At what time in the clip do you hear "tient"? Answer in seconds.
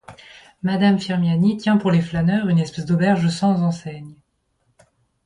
1.57-1.77